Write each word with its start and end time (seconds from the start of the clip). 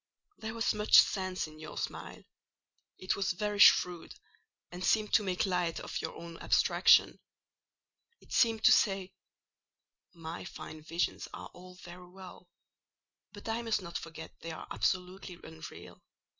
There 0.39 0.55
was 0.55 0.73
much 0.73 0.97
sense 0.97 1.45
in 1.45 1.59
your 1.59 1.77
smile: 1.77 2.23
it 2.97 3.15
was 3.15 3.33
very 3.33 3.59
shrewd, 3.59 4.15
and 4.71 4.83
seemed 4.83 5.13
to 5.13 5.21
make 5.21 5.45
light 5.45 5.79
of 5.79 6.01
your 6.01 6.15
own 6.15 6.39
abstraction. 6.39 7.19
It 8.19 8.33
seemed 8.33 8.63
to 8.63 8.71
say—'My 8.71 10.45
fine 10.45 10.81
visions 10.81 11.27
are 11.35 11.49
all 11.53 11.75
very 11.75 12.09
well, 12.09 12.47
but 13.31 13.47
I 13.47 13.61
must 13.61 13.83
not 13.83 13.95
forget 13.95 14.31
they 14.39 14.49
are 14.51 14.65
absolutely 14.71 15.39
unreal. 15.43 16.01